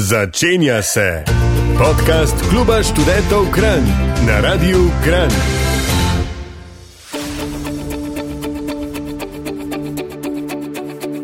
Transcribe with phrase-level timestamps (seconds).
[0.00, 1.24] Začenja se
[1.78, 3.84] podcast Kluba študentov Kran
[4.26, 5.30] na Radiu Kran.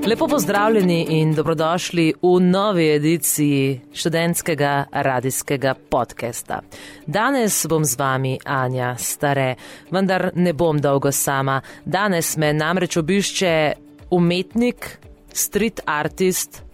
[0.06, 6.60] Lepo pozdravljeni in dobrodošli v novi ediciji študentskega radijskega podcasta.
[7.06, 9.54] Danes bom z vami Anja Stare,
[9.90, 11.60] vendar ne bom dolgo sama.
[11.84, 13.72] Danes me namreč obišče
[14.10, 14.98] umetnik,
[15.32, 16.65] street artist,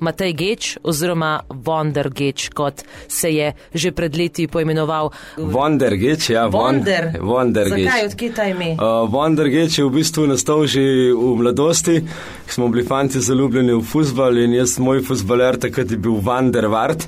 [0.00, 5.10] Matej Geč oziroma Wonder Geč, kot se je že pred leti poimenoval.
[5.36, 6.48] Wonder Geč, ja.
[6.48, 8.12] Wonder Zakaj, Geč.
[8.12, 8.72] odkje ta ime?
[8.74, 10.80] Uh, Wonder Geč je v bistvu nastal že
[11.12, 12.00] v mladosti,
[12.46, 16.68] ko smo bili fanti zaljubljeni v futbal in jaz, moj futbaler, takrat je bil Wander
[16.70, 17.06] Vart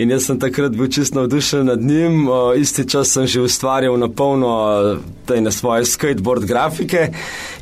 [0.00, 2.28] in jaz sem takrat bil čisto navdušen nad njim.
[2.28, 4.98] Uh, isti čas sem že ustvarjal na polno uh,
[5.40, 7.12] na svoje skateboard grafike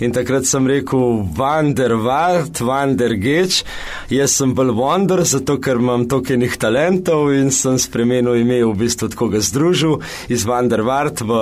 [0.01, 3.65] in takrat sem rekel Wander Vart, Wander Geč.
[4.11, 8.73] Jaz sem bolj Wonder, zato ker imam toliko enih talentov in sem spremenil ime v
[8.79, 11.33] bistvu tako ga združil iz Wander Vart v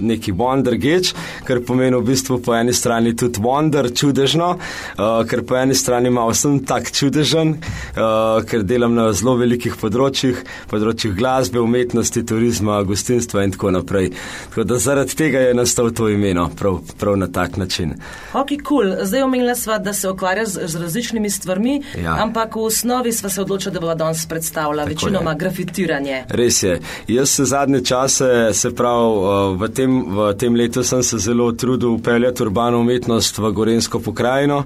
[0.00, 1.14] neki Wonder Geč,
[1.44, 6.10] kar pomeni v bistvu po eni strani tudi Wonder, čudežno, uh, ker po eni strani
[6.10, 12.82] malo sem tak čudežen, uh, ker delam na zelo velikih področjih, področjih glasbe, umetnosti, turizma,
[12.86, 14.12] gostinstva in tako naprej.
[14.50, 17.96] Tako da zaradi tega je nastal to imeno, prav, prav na tak način.
[18.32, 18.62] Ok, kul.
[18.74, 19.06] Cool.
[19.06, 22.16] Zdaj omenila sva, da se ukvarja z, z različnimi stvarmi, Ja.
[22.22, 25.36] ampak v osnovi sva se odločila, da bova danes predstavila večinoma je.
[25.36, 26.24] grafitiranje.
[26.28, 26.80] Res je.
[27.08, 31.52] Jaz se zadnje čase, se pravi, uh, v tem, v tem letu sem se zelo
[31.52, 34.58] trudil upeljati urbano umetnost v Gorensko pokrajino.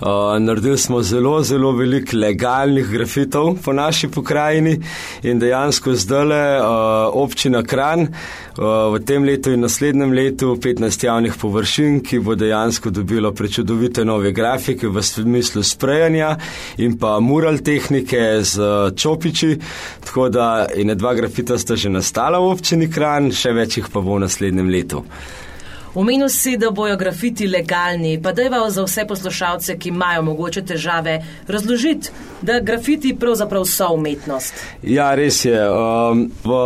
[0.00, 4.80] Uh, naredili smo zelo, zelo veliko legalnih grafitov po naši pokrajini
[5.22, 6.66] in dejansko zdale uh,
[7.12, 8.08] občina Kran
[8.60, 14.32] v tem letu in naslednjem letu 15 javnih površin, ki bo dejansko dobilo prečudovite nove
[14.32, 16.36] grafike v smislu sprejanja
[16.76, 19.56] in pa mural tehnike z uh, čopiči,
[20.04, 24.02] tako da in dva grafita sta že nastala v občini Kran, še več jih pa
[24.04, 25.00] bo v naslednjem letu.
[25.94, 31.16] Omenil si, da bojo grafiti legalni, pa dajva za vse poslušalce, ki imajo mogoče težave,
[31.48, 32.10] razložiti,
[32.42, 34.54] da grafiti pravzaprav so umetnost.
[34.82, 35.58] Ja, res je.
[35.70, 36.60] Um, v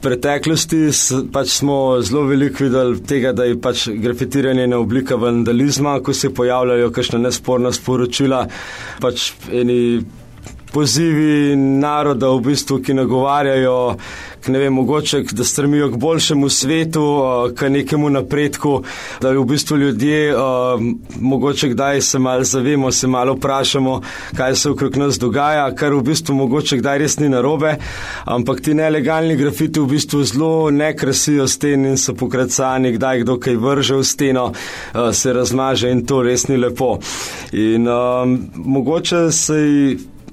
[0.00, 0.88] preteklosti
[1.32, 6.32] pač smo zelo veliko videli tega, da je pač grafitiranje ena oblika vandalizma, ko se
[6.34, 8.46] pojavljajo kakšna nesporna sporočila,
[9.00, 9.30] pač
[10.72, 13.96] pozivi naroda, v bistvu, ki nagovarjajo,
[14.40, 18.82] k, ne vem, mogoče, da strmijo k boljšemu svetu, uh, k nekemu napredku,
[19.20, 20.40] da v bistvu ljudje uh,
[21.20, 24.00] mogoče kdaj se malo zavemo, se malo vprašamo,
[24.36, 27.76] kaj se okrog nas dogaja, kar v bistvu mogoče kdaj res ni narobe,
[28.24, 33.38] ampak ti nelegalni grafiti v bistvu zelo ne krasijo sten in so pokracani, kdaj kdo
[33.38, 36.98] kaj vrže v steno, uh, se razmaže in to res ni lepo.
[37.52, 39.60] In um, mogoče se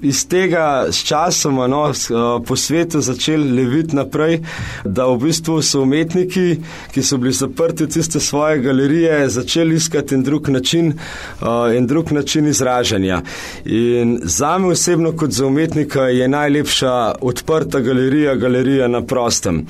[0.02, 4.40] iz tega s časoma no, uh, po svetu začeli leviti naprej,
[4.84, 6.58] da v bistvu so umetniki,
[6.92, 10.92] ki so bili zaprti v tiste svoje galerije, začeli iskati en drug način,
[11.40, 13.22] uh, en drug način izražanja.
[13.64, 19.66] In za me osebno kot za umetnika je najlepša odprta galerija, galerija na prostem.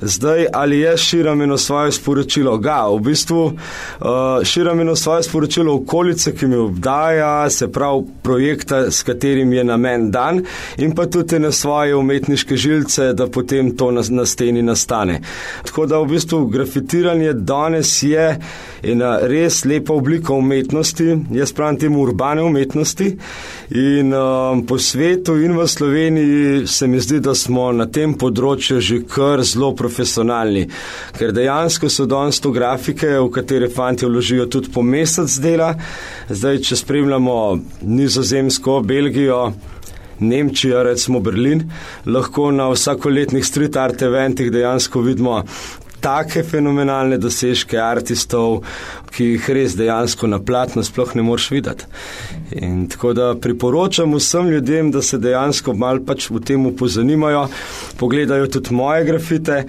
[0.00, 2.58] Zdaj, ali jaz širim eno svoje sporočilo?
[2.58, 8.90] Ga, v bistvu uh, širim eno svoje sporočilo okolice, ki me obdaja, se pravi projekta,
[8.90, 10.42] s katerim je namen dan,
[10.78, 15.20] in pa tudi na svoje umetniške žilce, da potem to na, na steni nastane.
[15.64, 18.38] Tako da v bistvu grafitiranje danes je
[18.82, 23.16] ena res lepa oblika umetnosti, jaz pravim temu urbane umetnosti
[23.70, 28.80] in um, po svetu in v Sloveniji se mi zdi, da smo na tem področju
[28.84, 30.66] že kar zelo profesionalni,
[31.16, 35.72] ker dejansko so danes to grafike, v katere fanti vložijo tudi po mesec dela.
[36.28, 37.38] Zdaj, če spremljamo
[37.82, 39.53] Nizozemsko, Belgijo,
[40.20, 41.64] Nemčijo, recimo Berlin,
[42.06, 45.42] lahko na vsakoletnih street art eventih dejansko vidimo
[46.04, 48.60] take fenomenalne dosežke artistov,
[49.14, 51.88] ki jih res dejansko na platno sploh ne moreš videti.
[52.60, 57.46] In tako da priporočam vsem ljudem, da se dejansko mal pač v tem pozanimajo,
[58.00, 59.62] pogledajo tudi moje grafite.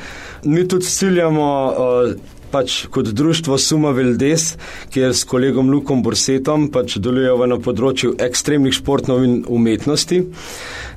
[0.43, 1.51] Mi tudi ciljamo.
[1.71, 4.53] Uh, pač kot društvo Suma Veldes,
[4.93, 10.21] kjer s kolegom Lukom Borsetom pač delujemo na področju ekstremnih športov in umetnosti,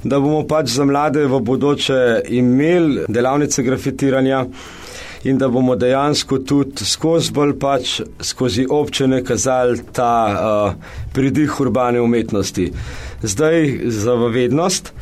[0.06, 1.99] da bomo pač za mlade v bodoče
[2.38, 4.44] imeli delavnice grafitiranja
[5.26, 12.00] in da bomo dejansko tudi skozi bolj pač skozi občine kazali ta uh, pridih urbane
[12.00, 12.70] umetnosti.
[13.22, 14.93] Zdaj za vednost.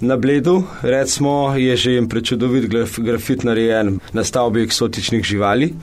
[0.00, 5.74] Na Bledu, recimo, je že en prečudovit graf, grafit narejen na stavbi eksotičnih živali.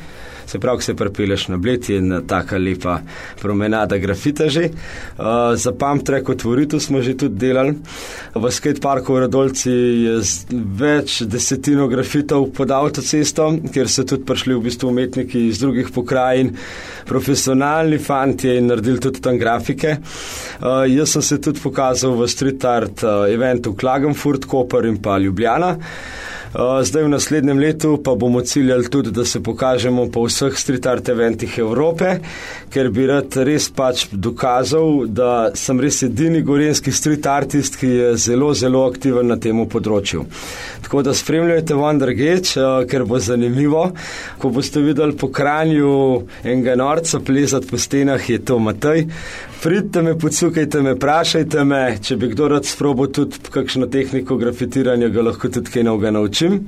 [0.46, 3.00] Se pravi, ko se prepeleš na bled, je taka lepa
[3.42, 4.70] promenada grafita že.
[5.18, 7.74] Uh, za pamtrek otvoritev smo že tudi delali.
[8.36, 10.20] V skateparku v Radolci je
[10.54, 16.54] več desetino grafitov pod avtocesto, kjer so tudi prišli v bistvu umetniki iz drugih pokrajin,
[17.10, 19.98] profesionalni fanti in naredili tudi tam grafike.
[20.62, 23.74] Uh, jaz sem se tudi pokazal v street art uh, eventu
[24.06, 25.76] Klagenfurt, Koper in pa Ljubljana.
[26.56, 31.10] Zdaj v naslednjem letu pa bomo ciljali tudi, da se pokažemo po vseh street art
[31.10, 32.14] eventih Evrope,
[32.72, 38.14] ker bi rad res pač dokazal, da sem res edini gorenski street artist, ki je
[38.28, 40.24] zelo, zelo aktiven na tem področju.
[40.86, 43.90] Tako da spremljajte Wondergate, uh, ker bo zanimivo.
[44.40, 45.92] Ko boste videli po kranju
[46.44, 49.10] enega norca plezati po stenah, je to Matej.
[49.66, 55.10] Pridite me, pocukajte me, vprašajte me, če bi kdo rad sprobil tudi kakšno tehniko grafitiranja,
[55.10, 56.12] ga lahko tudi kaj novega
[56.46, 56.68] tym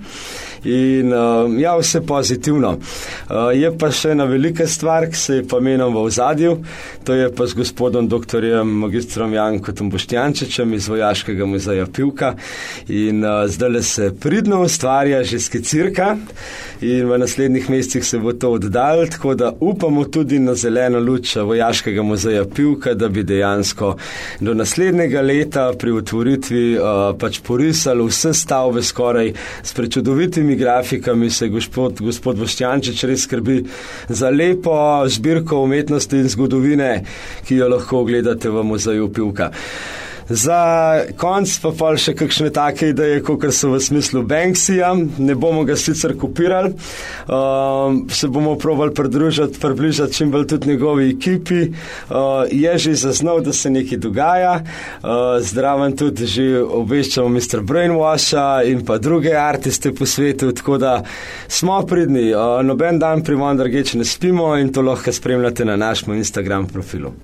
[0.64, 2.78] In uh, ja, vse pozitivno.
[3.30, 6.58] Uh, je pa še ena velika stvar, ki se je pa menom v ozadju,
[7.06, 8.46] to je pa z gospodom dr.
[8.64, 12.34] magistrom Jankom Boštjančičem iz Vojaškega muzeja Pivka.
[12.90, 16.16] In uh, zdaj le se pridno ustvarja že skicirka
[16.82, 21.36] in v naslednjih mesecih se bo to oddal, tako da upamo tudi na zeleno luč
[21.36, 23.96] Vojaškega muzeja Pivka, da bi dejansko
[24.40, 29.34] do naslednjega leta pri otvoritvi uh, pač porisali vse stavbe skoraj
[29.64, 33.64] s prečudovitimi grafikami, se gospod, gospod Voščančič res skrbi
[34.10, 34.78] za lepo
[35.10, 36.92] zbirko umetnosti in zgodovine,
[37.46, 39.52] ki jo lahko ogledate v muzeju Pivka.
[40.30, 40.60] Za
[41.18, 44.92] konc pa pa še kakšne take ideje, kot so v smislu Banksija.
[45.24, 51.10] Ne bomo ga sicer kopirali, uh, se bomo provali pridružiti, približati čim bolj tudi njegovi
[51.14, 51.62] ekipi.
[52.10, 54.54] Uh, je že zaznal, da se nekaj dogaja.
[55.00, 57.64] Uh, zdraven tudi že obveščamo Mr.
[57.64, 61.04] Brainwasha in pa druge artiste po svetu, tako da
[61.48, 62.34] smo pridni.
[62.34, 67.16] Uh, noben dan pri Wondergate ne spimo in to lahko spremljate na našem Instagram profilu.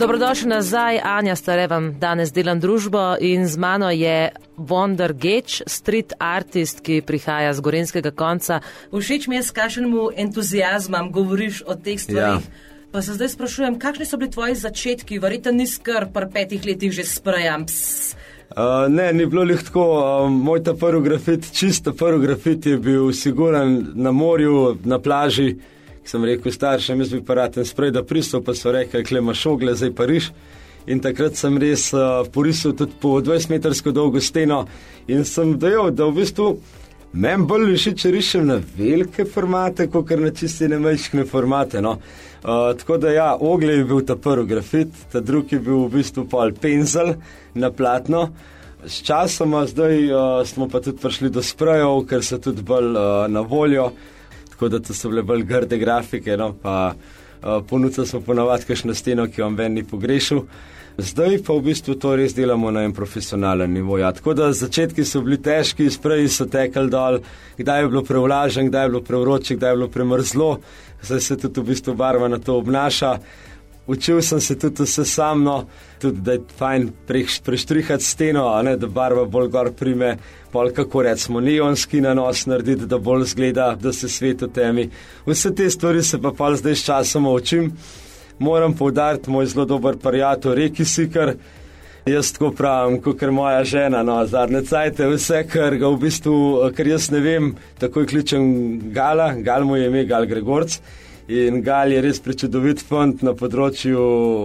[0.00, 1.98] Dobrodošli nazaj, Anja Starevam.
[2.00, 8.10] Danes delam družbo in z mano je Wonder Gage, street artist, ki prihaja z gorenskega
[8.10, 8.62] konca.
[8.96, 12.40] Všeč mi je, s kakšnim entuzijazmom govoriš o teh stvarih.
[12.40, 12.86] Ja.
[12.92, 16.96] Pa se zdaj sprašujem, kakšni so bili tvoji začetki, verjetno ni skrb, pa petih letih
[16.96, 17.68] že sprejam.
[17.68, 19.84] Uh, ne, ni bilo jih tako.
[20.00, 25.58] Uh, moj ta prvi grafit, čisto prvi grafit je bil siguran na morju, na plaži
[26.04, 29.34] sem rekel staršem, jaz bi pa rad en sprej, da pristal, pa so rekli, klema
[29.36, 30.30] šogle, zdaj pa riš.
[30.88, 34.64] In takrat sem res uh, porisal tudi po 20-metrsko dolgo steno
[35.08, 36.46] in sem dejal, da v bistvu
[37.12, 41.82] meni bolj liši, če rišem na velike formate, kot na čisti ne majhne formate.
[41.84, 41.98] No.
[42.40, 45.98] Uh, tako da ja, ogle je bil ta prvi grafit, ta drugi je bil v
[45.98, 47.18] bistvu pol penzel
[47.54, 48.30] na platno.
[48.86, 53.28] S časoma zdaj uh, smo pa tudi prišli do sprejev, ker so tudi bolj uh,
[53.28, 53.90] na voljo
[54.60, 58.94] tako da to so bile bolj grde grafike, no, pa uh, ponudili smo ponovadi kakšno
[58.94, 60.42] steno, ki vam ven ni pogrešil.
[60.98, 63.96] Zdaj pa v bistvu to res delamo na en profesionalen nivo.
[63.98, 64.10] Ja.
[64.12, 67.22] Tako da začetki so bili težki, spreji so tekli dol,
[67.56, 70.50] kdaj je bilo prevlažen, kdaj je bilo prevroče, kdaj je bilo premrzlo,
[71.02, 73.14] zdaj se tudi v bistvu barva na to obnaša.
[73.86, 75.66] Učil sem se tudi vse samno,
[76.00, 76.90] tudi da je fajn
[77.44, 80.16] preštrihati steno, ne, da barva bolj gor prime,
[80.52, 84.90] pol kako recimo neonski nanos narediti, da bolj zgleda, da se svet v temi.
[85.26, 87.72] Vse te stvari se pa pa zdaj s časom učim.
[88.38, 91.34] Moram povdariti moj zelo dober prijatelj, reki sikar.
[92.06, 96.38] Jaz tako pravim, kot je moja žena, no, zadnje cajte, vse, kar ga v bistvu,
[96.76, 98.46] ker jaz ne vem, takoj kličem
[98.94, 100.78] Gala, Gal mu je ime, Gal Gregorc.
[101.30, 104.00] In Gal je res prečudovit fond na področju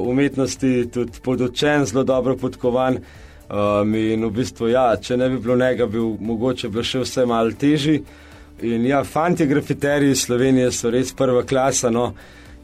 [0.06, 3.00] umetnosti, tudi podočen, zelo dobro podkovan.
[3.46, 7.26] Um, in v bistvu, ja, če ne bi bilo njega, bi mogoče bilo še vse
[7.26, 8.04] malo težje.
[8.70, 11.90] In ja, fanti grafiterji iz Slovenije so res prva klasa.
[11.90, 12.12] No.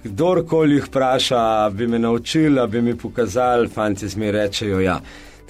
[0.06, 1.42] Kdorkoli jih vpraša,
[1.74, 5.00] bi me naučili, bi mi pokazali, fanti z mi rečejo ja.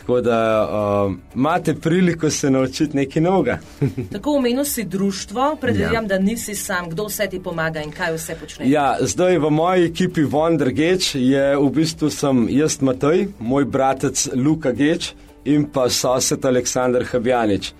[0.02, 0.68] Tako da
[1.06, 3.60] uh, imate priliko se naučiti nekaj novega.
[4.14, 6.08] Tako omenil si društvo, predvidevam, ja.
[6.08, 8.70] da nisi sam, kdo vse ti pomaga in kaj vse počne.
[8.70, 14.30] Ja, zdaj v moji ekipi Wonder Geč je v bistvu sem jaz Matej, moj bratec
[14.34, 15.14] Luka Geč
[15.46, 17.74] in pa sosed Aleksandr Habjanič.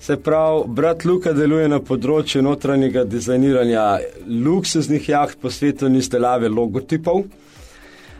[0.00, 3.84] Se pravi, brat Luka deluje na področju notranjega dizajniranja
[4.26, 7.26] luksuznih jaht po svetu in izdelave logotipov.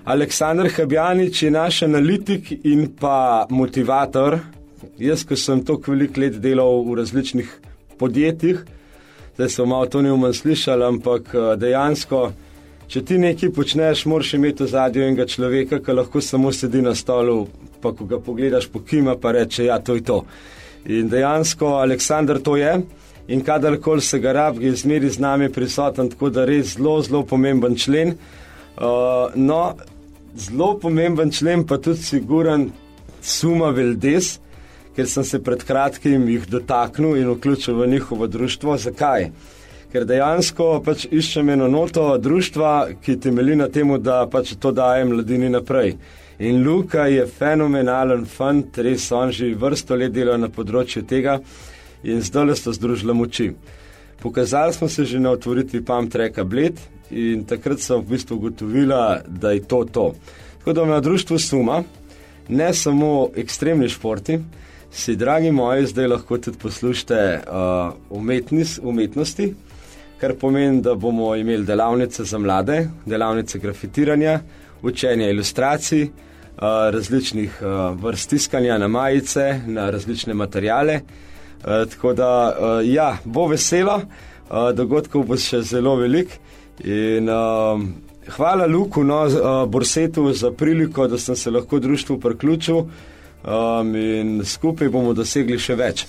[0.04, 4.38] Aleksandr Habjanič je naš analitik in pa motivator.
[4.98, 7.50] Jaz, ko sem toliko velik let delal v različnih
[8.00, 8.62] podjetjih,
[9.34, 12.20] zdaj sem malo to neumen slišal, ampak eh, dejansko,
[12.88, 16.94] če ti nekaj počneš, moraš imeti v zadju enega človeka, ki lahko samo sedi na
[16.96, 17.44] stolu,
[17.80, 20.22] pa ko ga pogledaš po kima, pa reče, ja, to je to.
[20.88, 22.78] In dejansko Aleksandr to je.
[23.28, 27.22] In kadarkoli se ga rab, je zmeri z nami prisoten, tako da res zelo, zelo
[27.22, 28.16] pomemben člen.
[28.76, 29.74] Uh, no,
[30.36, 32.70] zelo pomemben člen, pa tudi siguren,
[33.22, 34.38] suma veldes,
[34.96, 38.76] ker sem se pred kratkim jih dotaknil in vključil v njihovo društvo.
[38.76, 39.30] Zakaj?
[39.90, 45.10] Ker dejansko pač iščem eno noto društva, ki temelji na tem, da pač to dajem
[45.14, 45.96] mladini naprej.
[46.40, 51.40] In Luka je fenomenalen fant, res on že vrsto let dela na področju tega
[52.02, 53.50] in zdaj le sta združila moči.
[54.22, 59.50] Pokazali smo se že na otvoritvi Pamtreka Bled in takrat sem v bistvu ugotovila, da
[59.50, 60.14] je to to.
[60.58, 61.82] Tako da na društvu suma,
[62.48, 64.38] ne samo ekstremni športi,
[64.92, 69.54] si, dragi moji, zdaj lahko tudi poslušate uh, umetnis, umetnosti,
[70.20, 74.40] kar pomeni, da bomo imeli delavnice za mlade, delavnice grafitiranja,
[74.82, 76.10] učenja ilustracij, uh,
[76.90, 80.94] različnih uh, vrst tiskanja na majice, na različne materijale.
[80.94, 81.29] Uh,
[81.64, 86.38] tako da, uh, ja, bo veselo, uh, dogodkov bo še zelo veliko.
[86.84, 87.80] In uh,
[88.36, 94.40] hvala Luku, no, uh, Borsetu, za priliko, da sem se lahko društvu priključil um, in
[94.44, 96.06] skupaj bomo dosegli še več.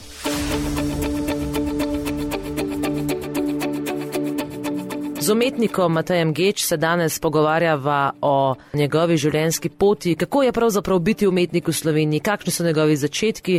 [5.31, 11.27] Z umetnikom Matajem Geč se danes pogovarjava o njegovi življenjski poti, kako je pravzaprav biti
[11.27, 13.55] umetnik v Sloveniji, kakšni so njegovi začetki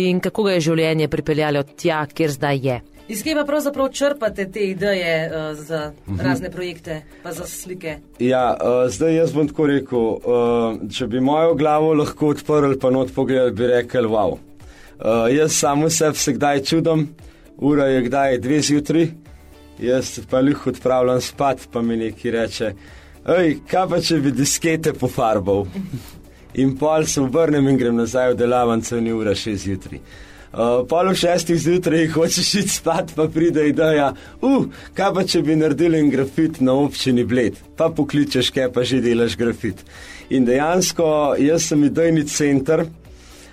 [0.00, 2.80] in kako ga je življenje pripeljalo tja, kjer zdaj je.
[3.06, 6.18] Iz kje pa pravzaprav črpate te ideje uh, za -huh.
[6.26, 7.96] razne projekte, pa za slike?
[8.18, 12.90] Ja, uh, zdaj jaz bom tako rekel, uh, če bi mojo glavo lahko odprl, pa
[12.90, 14.32] not pogledal, bi rekel, wow.
[14.34, 17.08] Uh, jaz samo sebe se kdaj čudom,
[17.56, 19.21] ura je kdaj dve zjutraj,
[19.82, 22.72] jaz pa jih odpravljam spat, pa mi neki reče,
[23.26, 25.66] hej, kaj pa če bi diskete pofarbal.
[26.54, 30.02] In pol se obrnem in grem nazaj v delavnico, ni ura šest zjutraj.
[30.52, 34.10] Uh, pol v šestih zjutraj hočeš iti spat, pa pride ideja,
[34.44, 38.84] uh, kaj pa če bi naredili en grafit na občini Bled, pa pokličeš, kaj pa
[38.84, 39.80] že delaš grafit.
[40.28, 41.06] In dejansko
[41.40, 42.84] jaz sem idejni center,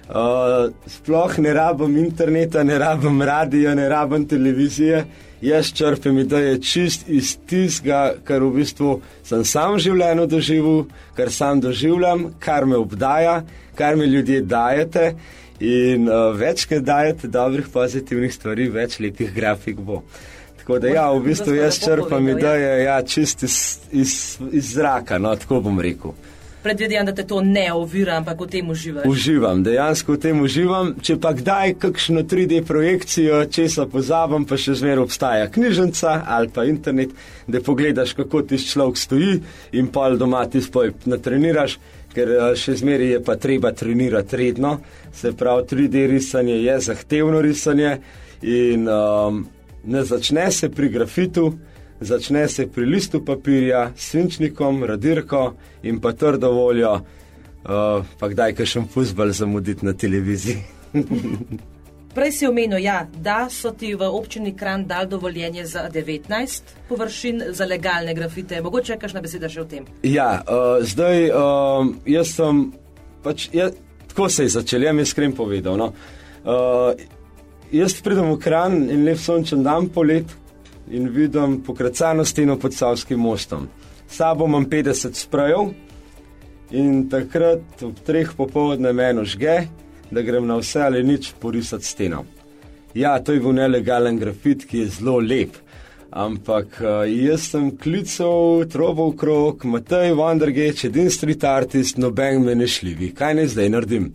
[0.09, 5.05] uh, sploh ne rabim interneta, ne rabim radio, ne rabim televizije,
[5.41, 10.81] jaz črpem ideje čist iz tistega, kar v bistvu sem sam v življenju doživel,
[11.17, 13.43] kar sam doživljam, kar me obdaja,
[13.75, 15.13] kar mi ljudje dajete.
[15.59, 20.05] In uh, več, ker dajete dobrih, pozitivnih stvari, več lepih grafik bo.
[20.61, 23.57] Tako da, ja, v bistvu jaz črpam ideje, ja, čist iz,
[23.91, 24.13] iz,
[24.55, 26.15] iz zraka, no, tako bom rekel.
[26.63, 29.05] Predvidevam, da te to ne ovira, ampak v tem uživam.
[29.07, 30.91] Uživam, dejansko v tem uživam.
[31.01, 36.51] Če pa kdaj kakšno 3D projekcijo, če se pozabim, pa še zmeraj obstaja knjižnica ali
[36.51, 37.15] pa internet,
[37.47, 39.39] da pogledaš, kako ti človek stoji
[39.79, 41.79] in pa doma ti spoj natreniraš
[42.13, 44.79] ker eh, še zmeraj je pa treba trenirati redno.
[45.13, 47.97] Se pravi, 3D risanje je zahtevno risanje
[48.41, 49.45] in um,
[49.83, 51.51] ne začne se pri grafitu,
[52.01, 55.53] začne se pri listu papirja, svinčnikom, radirko
[55.83, 60.63] in pa trdo voljo, uh, pa kdaj kaj še fuzbal zamuditi na televiziji.
[62.09, 67.43] Prej si omenil, ja, da so ti v občini Kran dal dovoljenje za 19 površin
[67.53, 68.61] za legalne grafite.
[68.61, 69.85] Mogoče kaj na beseda še o tem?
[70.03, 72.65] Ja, uh, zdaj uh, jaz sem,
[73.23, 73.69] pač, ja,
[74.09, 75.77] tako se je začel, jaz mi iskreno povedal.
[75.77, 75.93] No.
[76.41, 76.97] Uh,
[77.71, 80.38] jaz pridem v Kran in lep sončen dan polet
[80.89, 83.67] in vidim pokracano steno pod Savskim mostom.
[84.07, 85.69] Sabo imam 50 sprejev
[86.71, 89.67] in takrat ob treh popovdne meni žge
[90.11, 92.25] da grem na vse ali nič porisati steno.
[92.93, 95.53] Ja, to je bil nelegalen grafit, ki je zelo lep.
[96.09, 102.67] Ampak uh, jaz sem klical, trobov krok, Matej, Wandergate, edin street artist, noben me ne
[102.67, 104.09] šljivi, kaj naj zdaj naredim.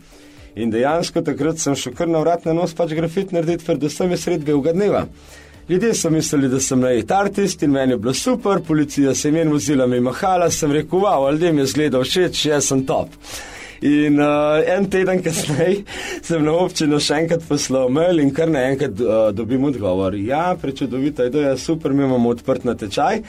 [0.59, 4.19] In dejansko takrat sem šel kar na vrat na nos pač grafit narediti, predvsem je
[4.19, 5.07] sred belega dneva.
[5.69, 9.33] Ljudje so mislili, da sem najet artist in meni je bilo super, policija se je
[9.33, 13.09] meni vozila mi mahala, sem rekel, wow, ljudem je zgledal všeč, jaz sem top.
[13.81, 15.87] In uh, en teden kasneje
[16.27, 20.15] sem na občino še enkrat poslal mail in kar naenkrat uh, dobim odgovor.
[20.21, 23.23] Ja, prečudovita ideja, super, mi imamo odprt natečaj.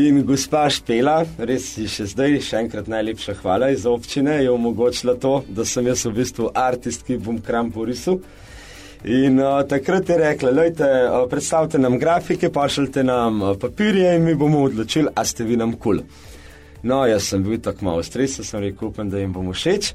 [0.00, 5.18] In gospa Špela, res je še zdaj, še enkrat najlepša hvala iz občine, je omogočila
[5.20, 8.22] to, da sem jaz v bistvu artist, ki bom kram porisal.
[9.04, 14.24] In uh, takrat je rekla, lejte, uh, predstavite nam grafike, pošljite nam uh, papirje in
[14.24, 16.02] mi bomo odločili, a ste vi nam kul.
[16.02, 16.28] Cool.
[16.82, 19.92] No, jaz sem bil tako malo stresen, sem rekel, upam, da jim bomo všeč.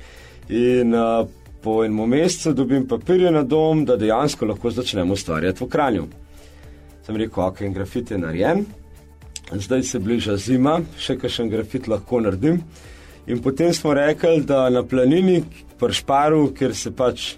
[0.49, 1.27] In uh,
[1.63, 6.07] po enem mesecu dobim papirje na dom, da dejansko lahko začnemo ustvarjati v Kranju.
[7.05, 8.65] Sem rekel, ok, in grafit je narejen,
[9.51, 12.61] zdaj se bliža zima, še kakšen grafit lahko naredim.
[13.27, 15.41] In potem smo rekli, da na planini,
[15.79, 17.33] pri Šparu, kjer se pač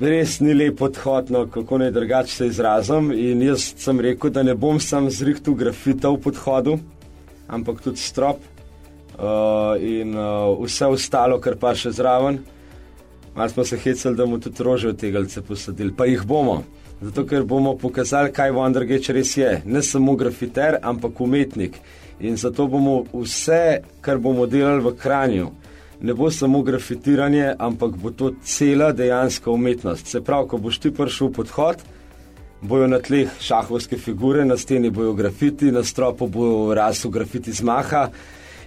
[0.00, 3.10] res ni lep odhod, no, kako naj drugače se izrazim.
[3.12, 6.78] In jaz sem rekel, da ne bom sam zrihtel grafita v podhodu,
[7.48, 8.38] ampak tudi strop
[9.18, 12.42] uh, in uh, vse ostalo, kar pa še zraven.
[13.34, 16.62] Malo smo se hecali, da bomo tudi rože od tega posadili, pa jih bomo.
[17.00, 19.60] Zato, ker bomo pokazali, kaj Wondergate res je.
[19.64, 21.78] Ne samo grafiter, ampak umetnik.
[22.20, 25.50] In zato bomo vse, kar bomo delali v Kranju,
[26.00, 30.06] ne bo samo grafitiranje, ampak bo to cela dejanska umetnost.
[30.06, 31.82] Se pravi, ko boš ti prišel v podhod,
[32.60, 37.62] bojo na tleh šahovske figure, na steni bojo grafiti, na stropu bojo rasli grafiti z
[37.62, 38.08] maha.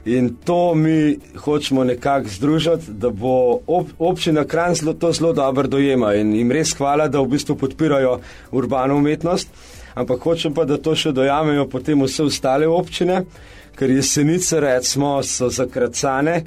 [0.05, 5.67] In to mi hočemo nekako združiti, da bo ob, občina Kran zelo, to zelo dobro
[5.67, 8.19] dojema in jim res hvala, da v bistvu podpirajo
[8.51, 9.47] urbano umetnost.
[9.93, 13.25] Ampak hočem pa, da to še dojamejo potem vse ostale občine,
[13.75, 16.41] ker jesenice, recimo, so zakracane.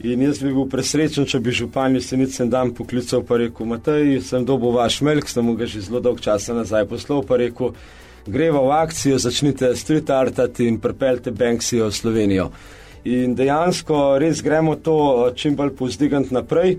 [0.00, 4.44] In jaz bi bil presrečen, če bi župan jesenice dan poklical in rekel: Matej, sem
[4.44, 7.74] dobil vaš melk, sem ga že zelo dolg časa nazaj poslal, pa rekel:
[8.26, 12.50] Greva v akcijo, začnite street artati in prepeljte Banksijo v Slovenijo.
[13.04, 16.78] In dejansko res gremo to eh, čim bolj povzdigant naprej,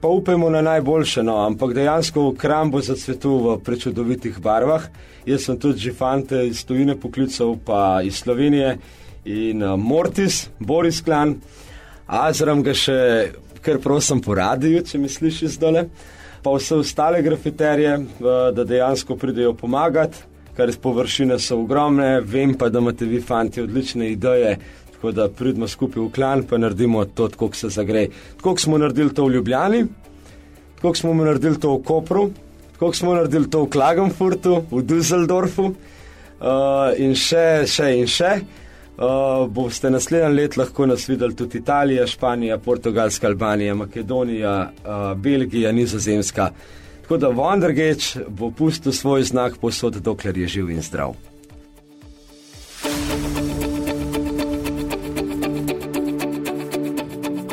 [0.00, 4.86] pa upajmo na najboljše, no, ampak dejansko v krambu zacvetu v prečudovitih barvah.
[5.26, 8.78] Jaz sem tudi že fante iz Tujine poklical, pa iz Slovenije
[9.24, 11.40] in uh, Mortis, Boris Klan.
[12.06, 12.98] Azram ga še
[13.64, 15.86] kar prosim po radiju, če mi slišiš zdole,
[16.44, 20.20] pa vse ostale grafiterje, da dejansko pridejo pomagati,
[20.54, 24.58] ker površine so ogromne, vem pa, da imate vi fanti odlične ideje,
[24.92, 28.10] tako da pridemo skupaj v klan, pa naredimo to, kako se zagrej.
[28.36, 29.84] Tako smo naredili to v Ljubljani,
[30.76, 32.28] tako smo naredili to v Kopru,
[32.76, 38.36] tako smo naredili to v Klagenfurtu, v Düsseldorfu uh, in še, še in še.
[38.94, 45.72] Uh, boste naslednji let lahko nas videli tudi Italija, Španija, Portugalska, Albanija, Makedonija, uh, Belgija,
[45.72, 46.50] Nizozemska.
[47.02, 51.14] Tako da Wondergate bo pustil svoj znak posod, dokler je živ in zdrav.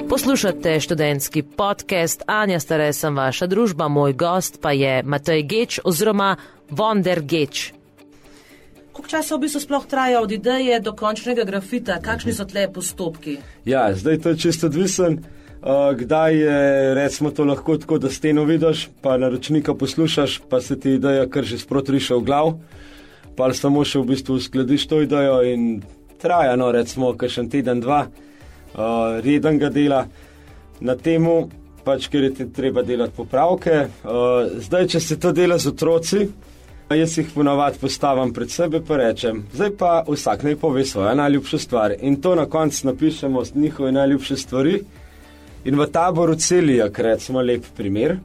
[0.10, 6.36] Poslušate študentski podcast Anja Stare, sem vaša družba, moj gost pa je Matej Geč oziroma
[6.70, 7.81] Wondergate.
[8.92, 13.38] Koliko časa v bistvu sploh traja od ideje do končnega grafita, kakšni so tle postopki?
[13.64, 15.24] Ja, zdaj to je čisto odvisen.
[15.62, 16.60] Uh, kdaj je
[16.98, 21.46] recimo to lahko tako, da steno vidiš, pa naročnika poslušaš, pa se ti ideja kar
[21.46, 22.54] že sprotriša v glav,
[23.38, 25.84] pa samo še v bistvu uskladiš to idejo in
[26.18, 30.08] traja, no recimo, kar še en teden, dva, uh, reden ga dela
[30.82, 31.46] na temu,
[31.86, 33.86] pač ker je ti treba delati popravke.
[34.02, 36.26] Uh, zdaj, če se to dela z otroci,
[36.96, 41.58] Jaz jih ponovadi postavim pred sebe in rečem, zdaj pa vsak naj pove svojo najljubšo
[41.58, 41.94] stvar.
[42.02, 44.82] In to na koncu napišemo z njihove najljubše stvari.
[45.66, 48.18] In v taboru celijak, recimo, lep primer.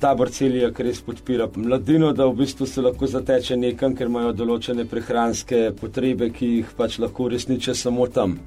[0.00, 4.84] Tabor celijak res podpira mladino, da v bistvu se lahko zateče nekam, ker imajo določene
[4.84, 8.38] prehranske potrebe, ki jih pač lahko uresničijo samo tam.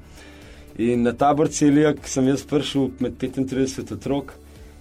[0.78, 4.32] In na tabor celijak sem jaz prišel med 35 otrok.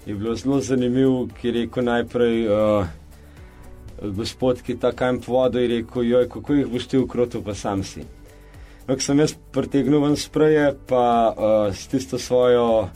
[0.05, 2.45] Je bilo zelo zanimivo, ki je rekel najprej.
[2.47, 3.02] Uh,
[4.11, 7.83] gospod, ki ta kamp vodo in rekel, joj, kako jih boš ti ukrotil, pa sam
[7.83, 8.03] si.
[8.83, 12.89] Ampak sem jaz pritegnil ven spreje, pa uh, s tisto svojo,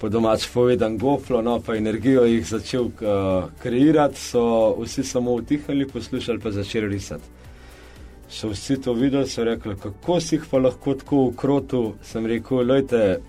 [0.00, 5.88] po domač povedan, goflo, no pa energijo jih začel uh, kreirati, so vsi samo utihali,
[5.88, 7.24] poslušali pa začeli risati.
[8.28, 12.66] So vsi to videli, so rekli, kako si jih pa lahko tako ukrotil, sem rekel,
[12.66, 13.20] lojte.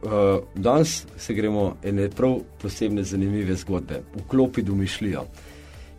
[0.00, 5.26] Uh, danes se gremo ene prav posebne zanimive zgodbe, vklopi domišljijo.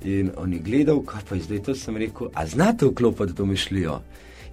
[0.03, 3.99] In on je gledal, kaj pa je zdaj to, sem rekel, a znate vklopiti domišljijo.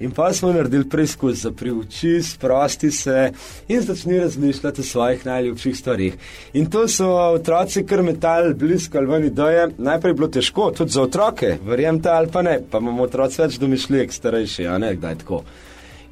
[0.00, 3.32] In pa smo naredili preizkus za priuči, sprosti se
[3.68, 6.16] in začni razmišljati o svojih najljubših stvarih.
[6.52, 9.68] In to so otroci kar metali blisko ali vani doje.
[9.78, 14.12] Najprej bilo težko, tudi za otroke, verjemite ali pa ne, pa imamo otroci več domišljijek,
[14.12, 15.42] starejši, a ne, kdaj tako.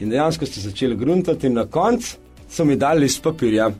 [0.00, 2.16] In dejansko ste začeli gruntati in na koncu
[2.50, 3.70] so mi dali list papirja.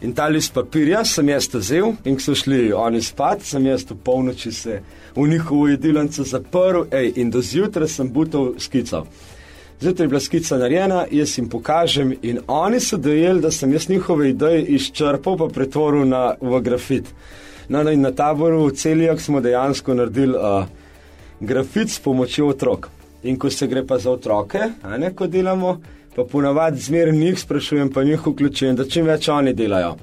[0.00, 3.84] In ta list papirja sem jaz vzel in ko so šli oni spat, sem jaz
[3.84, 4.80] v polnoči se
[5.16, 9.04] v njihovo jedilnico zaprl ej, in do zjutraj sem butal skico.
[9.80, 13.88] Zjutraj je bila skica narejena, jaz jim pokažem in oni so dojeli, da sem jaz
[13.88, 17.12] njihove ideje izčrpal pa pretvoril na, v grafit.
[17.68, 20.64] No, no in na taboru v celijak smo dejansko naredili uh,
[21.40, 22.88] grafit s pomočjo otrok.
[23.22, 25.76] In ko se gre pa za otroke, a ne ko delamo,
[26.20, 29.94] pa ponavadi zmeraj njih sprašujem, pa njih vključujem, da čim več oni delajo.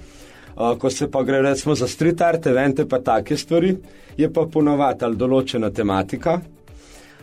[0.57, 3.75] Uh, ko se pa gre recimo za street art, evente pa take stvari,
[4.17, 6.39] je pa ponavadi ali določena tematika,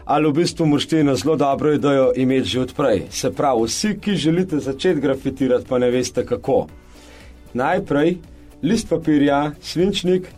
[0.05, 3.03] ali v bistvu morate na zelo dobro idejo imeti že odprej.
[3.11, 6.69] Se pravi, vsi, ki želite začeti grafitirati, pa ne veste kako.
[7.55, 8.17] Najprej
[8.63, 10.29] list papirja, svinčnik,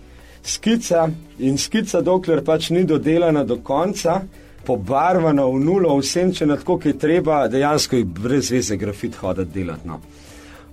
[0.43, 4.23] skica in skica, dokler pač ni dodelana do konca,
[4.67, 9.89] pobarvana v nulo, vsemčena tako, kot je treba, dejansko je brez veze grafit hoditi delati.
[9.89, 10.01] No.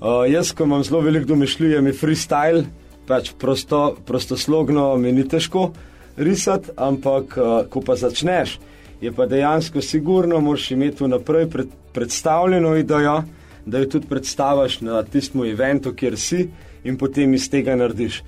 [0.04, 2.66] Uh, jaz, ko imam zelo veliko domišljije, mi freestyle,
[3.08, 5.70] pač prosto, prostoslogno mi ni težko
[6.18, 8.58] risati, ampak uh, ko pa začneš,
[9.02, 13.22] je pa dejansko sigurno, moraš imeti vnaprej pred, predstavljeno idejo,
[13.66, 16.48] da jo tudi predstaviš na tistem eventu, kjer si
[16.84, 18.24] in potem iz tega narediš.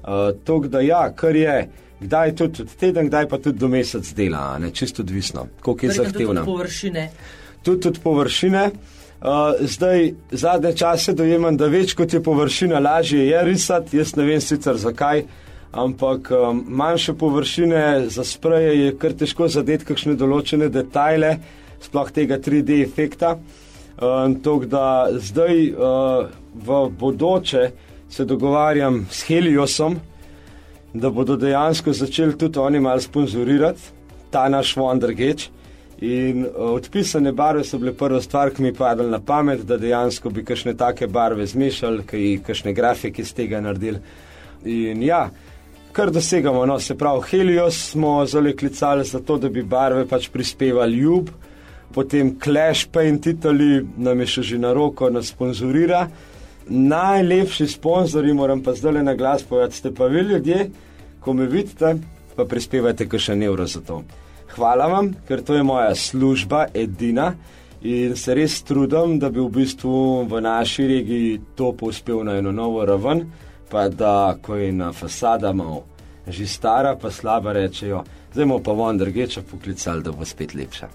[0.00, 1.68] Uh, to, da ja, kar je,
[2.00, 6.40] kdaj tudi teden, kdaj pa tudi do mesec dela, ne čisto odvisno, koliko je zahtevno.
[6.40, 7.10] Tudi površine.
[7.62, 8.70] Tudi, tudi površine.
[9.20, 9.26] Uh,
[9.60, 13.98] zdaj, zadnje čase dojemam, da več kot je površina, lažje je risati.
[13.98, 15.26] Jaz ne vem sicer zakaj,
[15.72, 21.34] ampak um, manjše površine za spreje je kar težko zadeti kakšne določene detajle,
[21.84, 23.36] sploh tega 3D efekta.
[24.00, 27.68] Um, Tok da zdaj uh, v bodoče
[28.08, 30.00] se dogovarjam s Heliosom,
[30.94, 33.80] da bodo dejansko začeli tudi oni malo sponzorirati
[34.30, 35.48] ta naš Wondergate.
[36.00, 39.76] In uh, odpisane barve so bile prva stvar, ki mi je padla na pamet, da
[39.76, 44.00] dejansko bi kakšne take barve zmešali, ki kakšne grafike iz tega naredili.
[44.64, 45.26] In ja,
[45.92, 50.30] kar dosegamo, no, se pravi, Helios smo zelo klicali za to, da bi barve pač
[50.32, 51.28] prispevali ljub,
[51.92, 56.06] potem Clash Paint Italy nam je še že na roko, nas sponzorira
[56.70, 60.70] najlepši sponzorji, moram pa zdaj le na glas povedati, ste pa vi ljudje,
[61.20, 61.96] ko me vidite,
[62.36, 64.02] pa prispevate še en evro za to.
[64.54, 67.34] Hvala vam, ker to je moja služba, edina
[67.82, 72.52] in se res trudim, da bi v bistvu v naši regiji to povzpel na eno
[72.52, 73.24] novo raven,
[73.70, 75.86] pa da ko je na fasada malo
[76.30, 80.88] že stara, pa slaba rečejo, zdaj bomo pa Wondergeča poklicali, da bo spet lepša.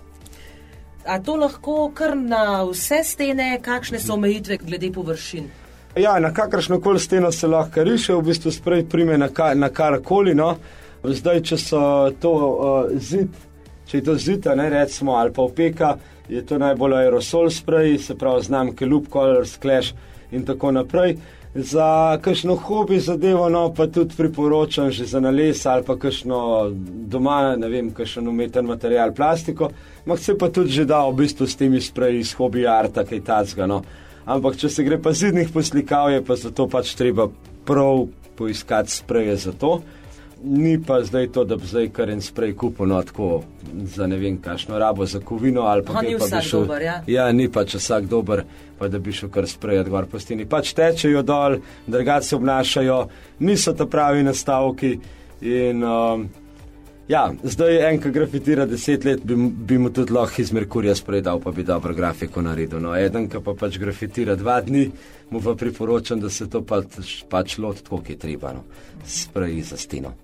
[1.06, 5.65] A to lahko kar na vse stene, kakšne so omejitve glede površin?
[5.96, 9.70] Ja, na kakršno koli steno se lahko riše, v bistvu sprej prime na, ka, na
[9.70, 10.36] karkoli.
[10.36, 10.58] No.
[11.04, 11.84] Zdaj, če so
[12.20, 13.32] to uh, zid,
[13.88, 15.94] če je to zid, ne recimo, ali pa opeka,
[16.28, 19.94] je to najbolj aerosol sprej, se pravi znamke Loop Colors, Clash
[20.36, 21.16] in tako naprej.
[21.56, 26.40] Za kakšno hobi zadevo, no pa tudi priporočam že za nales ali pa kakšno
[27.08, 29.70] doma, ne vem, kakšen umeten material, plastiko,
[30.04, 33.24] ampak se pa tudi že da v bistvu s temi spreji iz hobi arta, kaj
[33.24, 33.68] tacga.
[33.68, 33.84] No
[34.26, 37.30] ampak če se gre pa zidnih poslikav, je pa zato pač treba
[37.66, 39.82] prav poiskati spreje za to.
[40.46, 43.44] Ni pa zdaj to, da bi zdaj kar en sprej kupil, no tako
[43.96, 46.66] za ne vem, kakšno rabo za kovino ali pa kaj pa bi šel.
[46.68, 46.96] Dober, ja?
[47.08, 48.44] ja, ni pač vsak dober,
[48.78, 50.46] pa da bi šel kar sprejeti gor po steni.
[50.46, 51.58] Pač tečejo dol,
[51.88, 53.00] drugače se obnašajo,
[53.40, 54.92] niso ta pravi nastavki
[55.42, 56.28] in um,
[57.08, 61.38] Ja, zdaj en, ki grafitira deset let, bi, bi mu tudi lahko iz Merkurja spredal,
[61.40, 62.80] pa bi dobro grafiko naredil.
[62.82, 64.88] No, eden, ki pa pač grafitira dva dni,
[65.30, 68.64] mu pa priporočam, da se to pač, pač loti tako, kot je treba, no,
[69.06, 70.16] spreji za steno.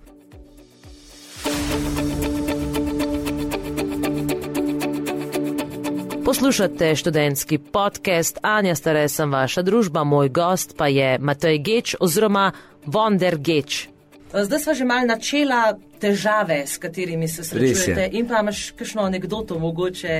[6.25, 12.51] Poslušate študentski podcast Anja Stare, sem vaša družba, moj gost pa je Matej Geč oziroma
[12.87, 13.85] Wonder Geč.
[14.33, 18.09] Zdaj smo že mal načela težave, s katerimi se srečujete.
[18.17, 20.15] In pa imaš kakšno anegdoto mogoče.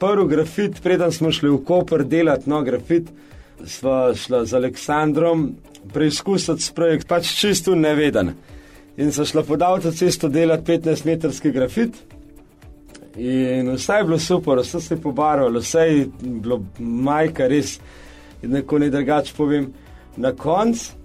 [0.00, 3.10] Prvi grafit, preden smo šli v Koper delati no grafit,
[3.66, 5.52] sva šla z Aleksandrom
[5.92, 8.34] preizkusiti projekt, pač čisto neveden.
[8.96, 12.00] In so šla pod avtocesto delati 15-metrski grafit.
[13.16, 17.76] In vse je bilo super, vse se je pobarvalo, vse je bilo majka, res,
[18.42, 19.70] in neko ne drugače povem.
[20.16, 21.01] Na koncu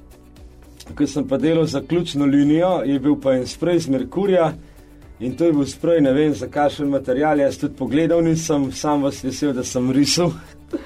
[0.95, 4.53] ko sem pa delal za ključno linijo, je bil pa en sprej iz Merkurja
[5.19, 7.39] in to je bil sprej, ne vem, za kakšen material.
[7.39, 10.31] Jaz tudi pogledal nisem, sam vas vesel, da sem risal.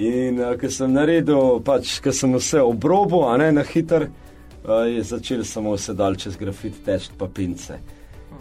[0.00, 4.86] In uh, ko sem naredil, pač, ko sem vse obrobo, a ne na hiter, uh,
[4.88, 7.76] je začel samo vse dal čez grafit teč pa pince.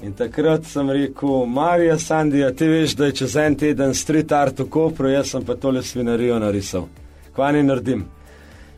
[0.04, 4.60] In takrat sem rekel, Marija Sandija, ti veš, da je čez en teden street art
[4.60, 6.88] v Kopru, jaz sem pa tole svinarijo narisal.
[7.36, 8.06] Kva ne naredim?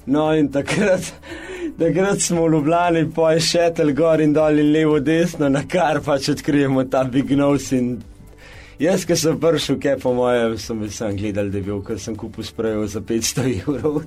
[0.05, 1.13] No in takrat
[1.79, 6.27] Takrat smo v Ljubljani, poje šetel gor in dol in levo, desno, na kar pač
[6.29, 7.79] odkrijemo ta big nose.
[8.81, 12.15] Jaz, ki sem prišel, kaj po moje, sem sem gledal, da je bil, ker sem
[12.17, 14.01] kupil sprejev za 500 evrov.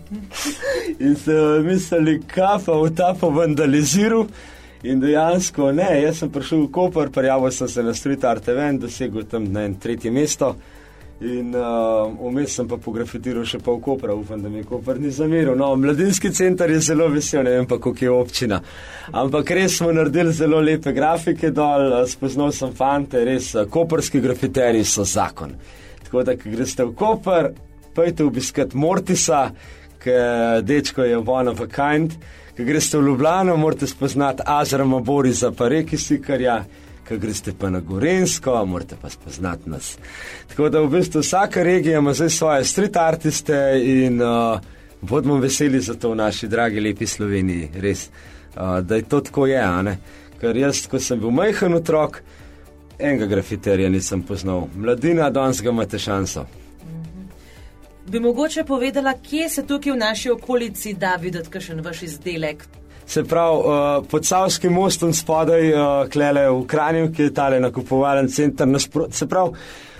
[1.04, 4.26] in so mislili, kafa v ta po vandaliziru.
[4.84, 8.82] In dejansko ne, jaz sem prišel v Koper, prijavil sem se na Street Art Event,
[8.82, 10.56] dosegel tam na tretje mesto.
[11.22, 15.54] In uh, vmes sem pa pografitiral še pol kopra, upam, da mi kopr ni zameril.
[15.56, 18.58] No, mladinski center je zelo vesel, ne vem pa, koliko je občina.
[19.14, 24.20] Ampak res smo naredili zelo lepe grafike dol, uh, spoznal sem fante, res uh, koperski
[24.24, 25.54] grafiteri so zakon.
[26.02, 27.52] Tako da, ko greste v Koper,
[27.94, 29.48] pojte obiskat Mortisa,
[30.02, 32.18] ker dečko je one of a kind.
[32.56, 36.64] Ko greste v Ljubljano, morate spoznati Azrama Borisa, pa reki Sikarja,
[37.08, 39.96] ko greste pa na Gorensko, morate pa spoznati nas.
[40.48, 44.60] Tako da v bistvu vsaka regija ima zdaj svoje street artiste in uh,
[45.00, 48.08] bodimo veseli za to v naši dragi, lepi Sloveniji, res,
[48.56, 49.96] uh, da je to tako je,
[50.40, 52.22] ker jaz, ko sem bil majhen otrok,
[52.98, 54.68] enega grafiterja nisem poznal.
[54.76, 56.46] Mladina, danes ga imate šanso.
[58.08, 62.64] Bi mogoče povedala, kje se tukaj v naši okolici da videti kakšen vaš izdelek?
[63.06, 68.28] Se pravi, uh, pod Savskim mostom spodaj, uh, klele v Kranju, ki je tale nakupovalen
[68.28, 68.68] center.
[69.10, 69.52] Se pravi,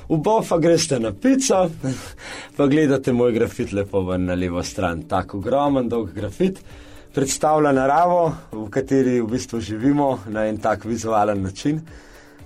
[0.08, 1.68] v Bofa greste na pico,
[2.56, 5.04] pa gledate moj grafit lepo ven na levo stran.
[5.08, 6.60] Tako ogromen, dolg grafit
[7.14, 11.80] predstavlja naravo, v kateri v bistvu živimo na en tak vizualen način.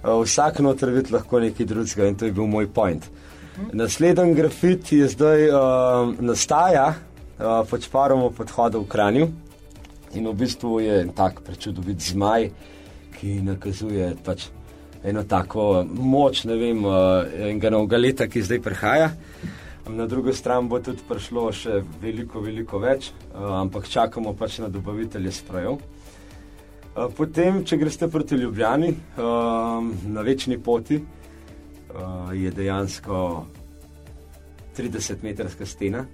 [0.02, 3.08] Uh, vsak noter vid lahko nekaj drugega in to je bil moj point.
[3.72, 9.28] Naslednji grafit je zdaj uh, nastaja uh, pod šparom podhoda v Kranju
[10.14, 12.50] in v bistvu je en tak prečudovit zmaj,
[13.18, 14.48] ki nakazuje pač
[15.04, 19.12] eno tako moč, ne vem, uh, enega novega leta, ki zdaj prihaja.
[19.88, 24.68] Na drugo stran bo tudi prišlo še veliko, veliko več, uh, ampak čakamo pač na
[24.72, 25.78] dobavitelje sprejev.
[27.14, 28.88] Potem, če greste proti Ljubljani,
[30.10, 30.96] na večni poti,
[32.34, 33.18] je dejansko
[34.74, 36.04] 30-metrska stena.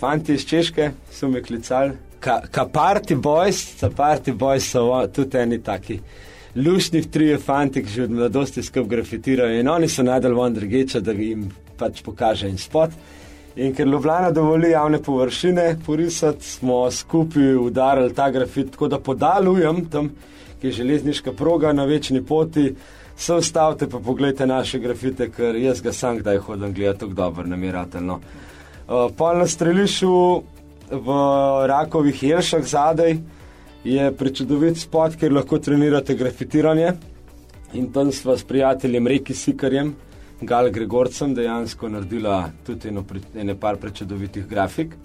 [0.00, 5.58] Fanti iz Češke so me klicali, ka party boys, ka party boys so tudi eni
[5.62, 6.00] taki.
[6.56, 11.00] Lušni trije fanti, ki že od mladosti skup grafitirajo in oni so najdel von drgeča,
[11.00, 12.90] da jim pač pokaže in spot.
[13.56, 19.84] In ker Ljubljana dovoli javne površine porisati, smo skupaj udarili ta grafit, tako da podalujem
[19.90, 20.10] tam,
[20.60, 22.74] ki je železniška proga na večni poti.
[23.16, 27.46] Se ustavite pa pogledajte naše grafite, ker jaz ga sam kdaj hodim gledati, tako dobro
[27.46, 28.20] namiratelno.
[28.88, 30.42] Uh, Pol na strelišču
[30.90, 31.16] v
[31.66, 33.16] rakovih jelšah zadaj
[33.84, 36.92] je prečudovit spot, kjer lahko trenirate grafitiranje.
[37.72, 39.94] In tam smo s prijateljem Reki Sikarjem,
[40.40, 44.96] Gal Gregorcem, dejansko naredila tudi eno, ene par prečudovitih grafik.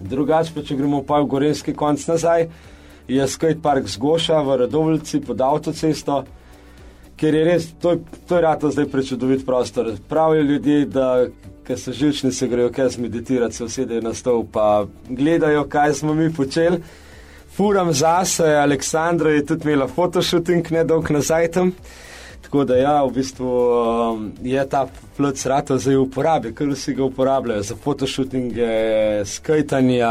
[0.00, 2.48] Drugače pa, če gremo pa v Gorenski konc nazaj,
[3.08, 6.24] je skate park zgoša v Radovljici pod avtocesto
[7.16, 9.92] ker je res, to je, to je rado zdaj prečudovit prostor.
[10.08, 11.26] Pravijo ljudje, da
[11.66, 16.14] ker so žilčni, se grejo kaj meditirati, se usedejo na stol, pa gledajo, kaj smo
[16.14, 16.80] mi počeli.
[17.56, 21.72] Furam zase, Aleksandra je tudi imela fotoshooting nedolg nazaj tam.
[22.42, 26.94] Tako da ja, v bistvu um, je ta plot rado zdaj v uporabi, ker vsi
[26.94, 28.66] ga uporabljajo za fotoshootinge,
[29.24, 30.10] skajtanja,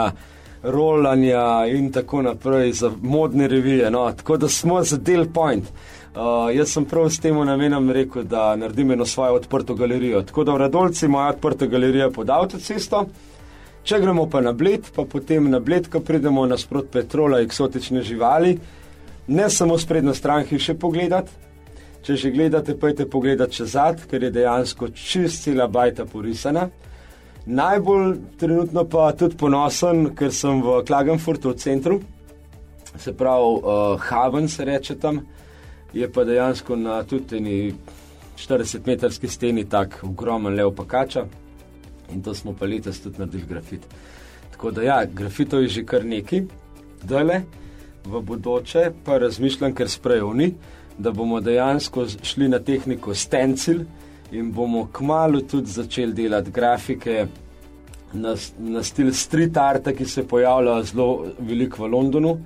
[0.63, 3.91] rolanja in tako naprej, za modne revije.
[3.91, 4.11] No.
[4.11, 5.67] Tako da smo za del point.
[6.13, 10.21] Uh, jaz sem prav s tem namenom rekel, da naredim eno svojo odprto galerijo.
[10.21, 13.07] Tako da v Radolci imajo odprto galerijo pod avtocesto.
[13.83, 18.53] Če gremo pa na bled, pa potem na bled, ko pridemo nasprot petrola, eksotične živali,
[19.27, 21.33] ne samo sprednjo stran še pogledati.
[22.05, 26.69] Če že gledate, pojte pogledati čez zad, ker je dejansko čist cela bajta porisana.
[27.45, 32.01] Najbolj trenutno pa tudi ponosen, ker sem v Klagenfurtu v centru,
[32.97, 35.23] se pravi uh, Haven se reče tam
[35.93, 37.73] je pa dejansko na tudi
[38.37, 41.25] 40-metrski steni tako ogromen lev pakača
[42.13, 43.81] in to smo pa letos tudi naredili grafit.
[44.51, 46.43] Tako da ja, grafito je že kar neki,
[47.03, 47.41] dale,
[48.05, 50.53] v bodoče pa razmišljam, ker sprejovni,
[50.97, 53.81] da bomo dejansko šli na tehniko stencil
[54.31, 57.27] in bomo kmalo tudi začeli delati grafike
[58.13, 62.37] na, na stil street arta, ki se pojavlja zelo veliko v Londonu.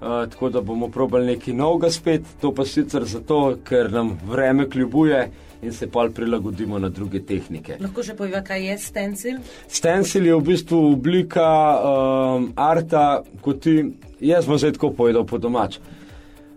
[0.00, 4.66] Uh, tako da bomo probali nekaj novega spet, to pa sicer zato, ker nam vreme
[4.70, 5.30] kljubuje
[5.62, 7.76] in se pa prilagodimo na druge tehnike.
[7.80, 9.38] Lahko že povem, kaj je stencil?
[9.68, 11.48] Stencil je v bistvu oblika
[11.80, 13.84] um, arta, kot ti,
[14.20, 15.78] jaz bom zdaj tako povedal po domač.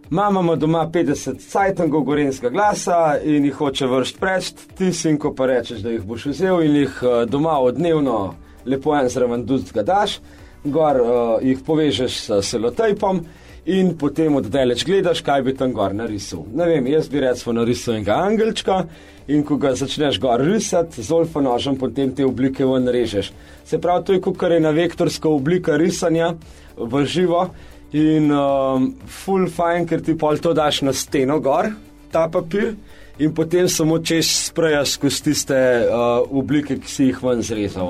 [0.09, 5.33] Mama ima doma 50 sajtangov gorenskega glasa in jih hoče vršiti preč, ti sin, ko
[5.35, 9.83] pa rečeš, da jih boš vzel in jih uh, doma odnevno lepo en zraven dudga
[9.83, 10.19] daš
[10.63, 11.11] gor uh,
[11.43, 13.21] jih povežeš s selotejpom
[13.67, 16.45] in potem oddaleč gledaš, kaj bi tam gor narisal.
[16.55, 18.83] Ne vem, jaz bi recimo narisal enega angelčka
[19.27, 23.33] in ko ga začneš gor risati, z olfa nožem potem te oblike ven režeš.
[23.67, 26.33] Se pravi, to je kot kar je na vektorska oblika risanja
[26.77, 27.49] v živo
[27.91, 31.73] in um, full fine, ker ti pol to daš na steno gor,
[32.11, 32.75] ta papir
[33.19, 37.89] in potem samo češ sprejaš skozi tiste uh, oblike, ki si jih ven zrezal.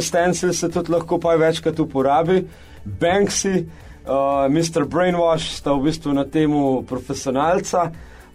[0.00, 2.42] Stencil se tudi lahko pa večkrat uporabi,
[2.84, 3.64] Banksy,
[4.04, 4.84] uh, Mr.
[4.84, 7.90] Brainwash sta v bistvu na temu profesionalca,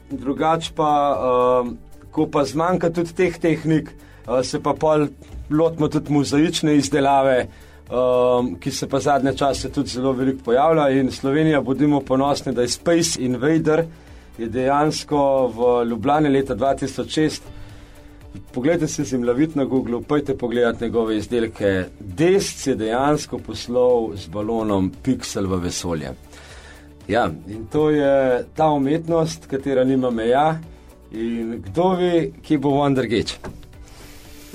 [0.10, 1.72] drugače pa, uh,
[2.12, 3.94] ko pa zmanjka tudi teh tehnik,
[4.26, 5.10] uh, se pa pol
[5.50, 7.48] lotimo tudi mozaične izdelave.
[7.90, 10.90] um, ki se pa zadnje čase tudi zelo veliko pojavlja.
[10.90, 13.86] In Slovenija, bodimo ponosni, da je Space Invader
[14.38, 17.42] je dejansko v Ljubljani leta 2006.
[18.54, 21.86] Poglejte si zemljevid na Google, pojte pogledati njegove izdelke.
[22.00, 26.14] Desc je dejansko poslal z balonom Pixel v vesolje.
[27.08, 30.60] Ja, in to je ta umetnost, katera nima meja.
[31.12, 33.38] In kdo ve, kje bo Wondergate?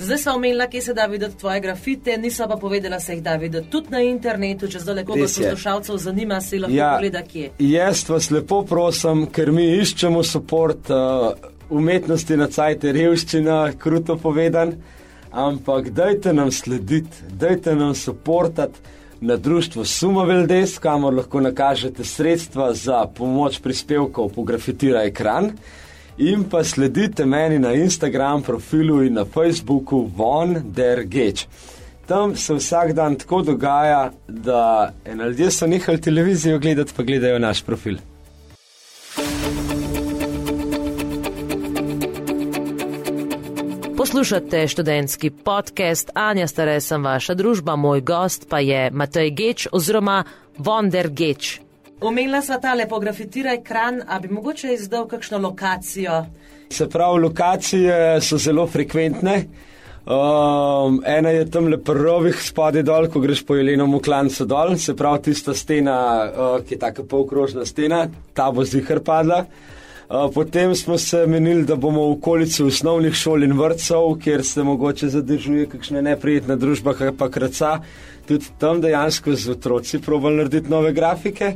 [0.03, 3.35] Zdaj smo omenili, kje se da videti tvoje grafite, niso pa povedala, se jih da
[3.35, 4.67] videti tudi na internetu.
[4.67, 7.51] Če zdaj koga poslušalcev zanima, se lahko ja, pogleda, kje.
[7.59, 14.75] Jaz vas lepo prosim, ker mi iščemo podporo uh, umetnosti na cajt, revščina, kruto povedan,
[15.31, 23.05] ampak dajte nam slediti, dajte nam podporati na društvo Sumoveldes, kamor lahko nakažete sredstva za
[23.07, 25.53] pomoč prispevkov po grafitira ekran.
[26.17, 31.47] In pa sledite meni na Instagram profilu in na Facebooku Von der Geč.
[32.05, 37.39] Tam se vsak dan tako dogaja, da ena ljudje so nehali televizijo gledati, pa gledajo
[37.39, 37.97] naš profil.
[43.97, 50.23] Poslušate študentski podcast Anja Stare, sem vaša družba, moj gost pa je Matej Geč oziroma
[50.57, 51.62] Vonder Geč.
[52.03, 56.25] Omenila sva ta lepo grafitira ekran, a bi mogoče izdal kakšno lokacijo?
[56.69, 59.35] Se pravi, lokacije so zelo frekventne.
[60.03, 64.95] Um, ena je tam le prvih spodaj dol, ko greš po jelenom klancu dol, se
[64.99, 69.45] pravi tista stena, uh, ki je tako polkrožna stena, ta bo zihar padla.
[70.33, 75.07] Potem smo se menili, da bomo v okolici osnovnih šol in vrtcev, kjer se mogoče
[75.09, 77.77] zadržuje kakšna neprijetna družba, pa kraca,
[78.27, 81.53] tudi tam dejansko z otroci probali narediti nove grafike.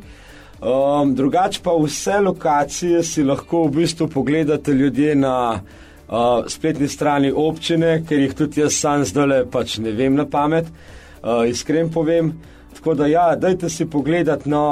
[0.61, 5.61] Um, drugače pa vse lokacije si lahko v bistvu pogledate ljudje na
[6.09, 10.65] uh, spletni strani občine, ker jih tudi jaz sam zdaj pač ne vem na pamet,
[11.21, 12.33] uh, iskren povem.
[12.73, 14.49] Tako da, ja, dajte si pogledati.
[14.49, 14.63] No,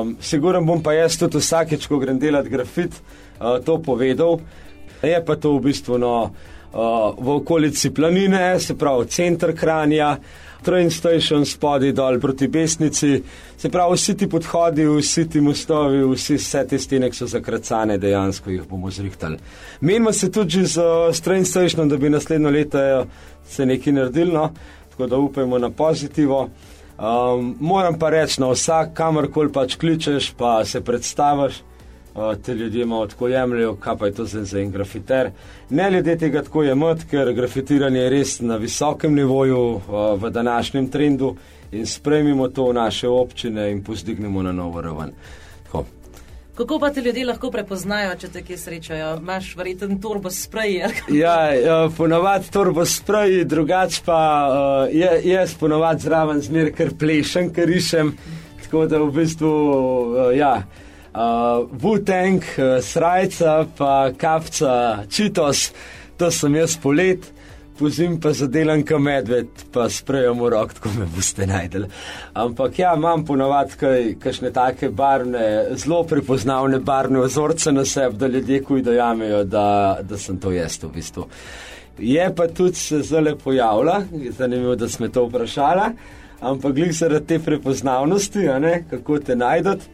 [0.00, 2.96] um, Siguren bom pa jaz tudi vsakeč, ko grem delati grafit,
[3.40, 4.40] uh, to povedal.
[5.02, 6.14] Je pa to v bistvu no,
[6.72, 10.16] uh, v okolici planine, se pravi center Kranja,
[10.62, 13.22] train station spodaj dol proti Besnici.
[13.56, 18.50] Se pravi, vsi ti podhodi, vsi ti mostovi, vsi vse te stene so zakracane, dejansko
[18.50, 19.38] jih bomo zrihtali.
[19.80, 23.06] Menimo se tudi z uh, train stationom, da bi naslednjo leto
[23.48, 24.50] se nekaj naredilo, no?
[24.90, 26.48] tako da upajmo na pozitivo.
[26.98, 31.62] Um, moram pa reči, na vsak, kamorkoli pač kličeš, pa se predstaviš,
[32.42, 35.30] te ljudje malo tako jemljajo, kaj pa je to za, za en grafiter.
[35.70, 39.80] Ne ljudje tega tako jemati, ker grafitiranje je res na visokem nivoju
[40.20, 41.36] v današnjem trendu
[41.72, 45.12] in sprejmimo to v naše občine in pozdignemo na novo raven.
[46.58, 49.10] Kako pa te ljudje lahko prepoznajo, če te kje srečajo?
[49.20, 50.80] Imáš verjeten turbo sprej?
[51.22, 54.18] ja, ja ponovadi turbo sprej, drugače pa
[54.50, 58.10] uh, jaz ponovadi zraven zmer, ker plešem, ker rišem.
[58.64, 60.64] Tako da v bistvu, uh, ja,
[61.14, 65.70] uh, Wu-Tang, uh, srajca, pa kapca, čitos,
[66.18, 67.32] to sem jaz polet
[67.78, 71.86] pozim pa zadelan kot medved, pa sprejemo rok, tako me boste najdel.
[72.42, 75.44] Ampak ja, imam ponovadi kaj, kakšne take barvne,
[75.78, 79.66] zelo prepoznavne barvne ozorce na sebi, da ljudje kuj dojamejo, da,
[80.02, 81.28] da sem to jaz v bistvu.
[81.98, 84.02] Je pa tudi se zelo pojavila,
[84.38, 85.90] zanimivo, da smo to vprašali,
[86.40, 89.88] ampak glih zaradi te prepoznavnosti, ne, kako te najdot,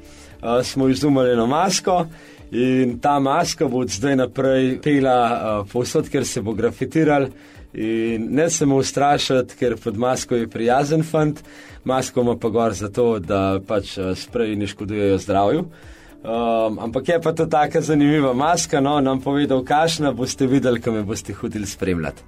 [0.45, 2.05] uh, smo izumili eno masko.
[2.51, 7.27] In ta maska bo od zdaj naprej pela uh, povsod, ker se bo grafitiral.
[7.75, 11.41] In ne se mu ustrašiti, ker pod masko je prijazen fant,
[11.85, 15.65] masko ima pa gor zato, da pač spreji ne škodujejo zdravju.
[16.25, 20.93] Um, ampak je pa to tako zanimiva maska, no, nam povedal, kašna boste videli, ko
[20.93, 22.23] me boste hodili spremljati.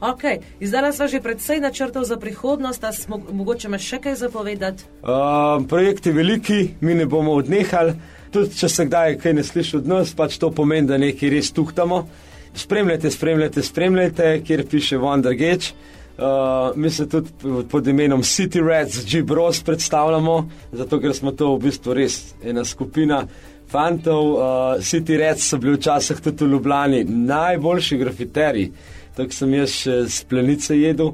[0.00, 0.22] Ok,
[0.60, 4.86] izdala sva že predvsej načrtov za prihodnost, da smo mogoče me še kaj zapovedati.
[5.02, 7.96] Um, projekti veliki, mi ne bomo odnehali,
[8.30, 11.50] tudi če se kdaj kaj ne sliši od nas, pač to pomeni, da nekaj res
[11.52, 12.04] tuhtamo
[12.58, 15.72] spremljajte, spremljajte, spremljajte, kjer piše Wondergate.
[16.18, 17.28] Uh, mi se tudi
[17.70, 23.22] pod imenom City Reds, G-Bros predstavljamo, zato ker smo to v bistvu res ena skupina
[23.70, 24.32] fantov.
[24.32, 24.40] Uh,
[24.82, 28.70] City Reds so bili včasih tudi v Ljubljani najboljši grafiteri.
[29.18, 31.12] Tako sem jaz še z plenice jedel,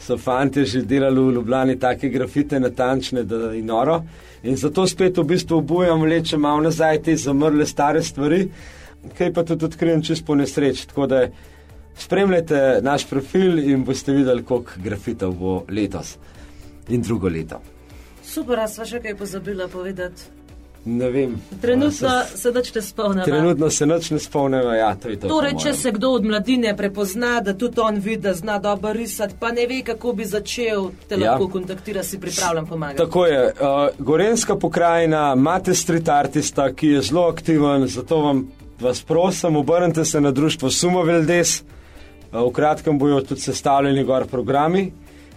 [0.00, 4.00] so fanti že delali v Ljubljani take grafite, natančne, da je noro.
[4.42, 8.48] In zato spet v bistvu obujam, vlečem malo nazaj te zamrle stare stvari
[9.18, 10.88] kaj pa tudi odkrijem čisto po nesreči.
[10.88, 11.26] Tako da
[11.98, 16.16] spremljajte naš profil in boste videli, koliko grafitov bo letos
[16.88, 17.60] in drugo leto.
[18.24, 20.41] Super, a sva še kaj pozabila povedati.
[20.84, 21.42] Ne vem.
[21.60, 23.24] Trenutno se, se noč ne spomnim.
[23.24, 25.28] Trenutno se noč ne spomnim, ja, to je to.
[25.28, 29.34] Torej, če se kdo od mladine prepozna, da tudi on vidi, da zna dobro risati,
[29.38, 31.30] pa ne ve, kako bi začel, te ja.
[31.30, 32.98] lahko kontaktira, si pripravljam pomagati.
[32.98, 33.44] Tako je.
[33.44, 38.42] Uh, Gorenska pokrajina, imate street artista, ki je zelo aktiven, zato vam,
[38.80, 41.60] vas prosim, obrnite se na društvo Sumoveldes.
[42.32, 44.90] Uh, v kratkem bojo tudi sestavljeni gor programi.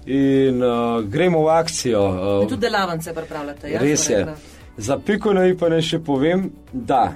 [0.05, 2.01] In uh, gremo v akcijo.
[2.41, 3.69] Uh, tudi delavnice pripravljate.
[3.69, 4.17] Ja, res je.
[4.17, 4.54] Rekla.
[4.78, 7.15] Za piko na i pa naj še povem, da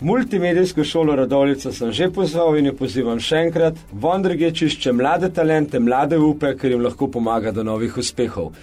[0.00, 3.76] multimedijsko šolo Radovlica sem že pozval in jo pozivam še enkrat.
[3.92, 8.54] Vondrge čišče mlade talente, mlade upe, ker jim lahko pomaga do novih uspehov.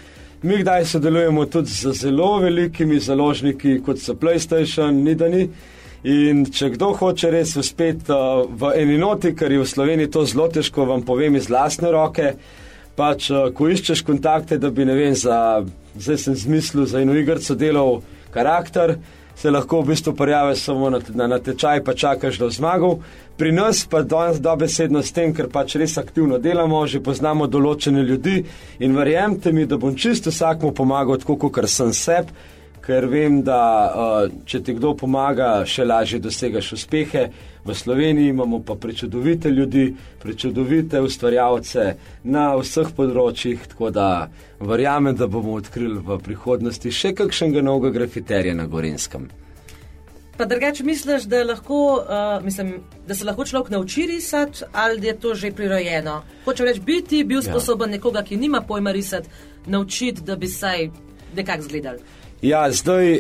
[0.42, 5.46] Mi kdaj sodelujemo tudi z zelo velikimi založniki, kot so PlayStation, Nidani.
[6.10, 10.24] In če kdo hoče res uspeti uh, v eni noti, ker je v Sloveniji to
[10.26, 12.32] zelo težko, vam povem iz lastne roke,
[12.98, 15.62] pač uh, ko iščeš kontakte, da bi ne vem, za,
[15.94, 18.02] zdaj sem zmislil za eno igrico delal
[18.32, 18.96] karakter,
[19.36, 23.00] se lahko v bistvu prijaviš samo na, na, na tečaj, pa čakaš do zmagov.
[23.38, 28.04] Pri nas pa danes dobesedno s tem, ker pač res aktivno delamo, že poznamo določene
[28.06, 28.44] ljudi
[28.80, 33.62] in verjemite mi, da bom čisto vsakmu pomagal, tako kot sem sebi ker vem, da
[33.90, 37.28] uh, če ti kdo pomaga, še lažje dosegaš uspehe.
[37.62, 41.92] V Sloveniji imamo pa prečudovite ljudi, prečudovite ustvarjalce
[42.24, 44.08] na vseh področjih, tako da
[44.60, 49.30] verjamem, da bomo odkrili v prihodnosti še kakšnega novega grafiterja na Gorenskem.
[50.42, 55.14] Pa drugače misliš, da, lahko, uh, mislim, da se lahko človek nauči risati, ali je
[55.22, 56.24] to že prirojeno?
[56.48, 57.52] Hoče reči, biti bil ja.
[57.52, 58.00] sposoben ja.
[58.00, 59.30] nekoga, ki nima pojma risati,
[59.70, 60.90] naučiti, da bi saj
[61.38, 62.02] nekako zgledal.
[62.42, 63.20] Ja, zdaj,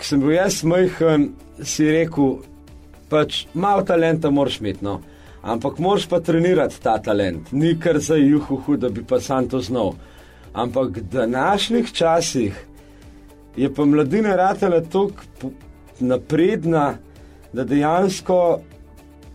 [0.00, 1.26] ko sem bil jaz majhen,
[1.60, 2.38] si rekel,
[3.12, 5.02] pač malo talenta moraš imeti, no.
[5.42, 9.60] ampak moraš pa trenirati ta talent, ni kar za juhu, da bi pa sam to
[9.60, 9.92] znal.
[10.54, 12.66] Ampak v današnjih časih
[13.56, 15.52] je pa mladina ratela tako
[16.00, 16.94] napredna,
[17.52, 18.60] da dejansko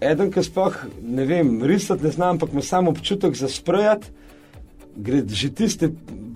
[0.01, 4.09] eden, ki sploh ne vem, risati ne znam, ampak ima samo občutek za sprejati,
[4.97, 5.89] gre že tiste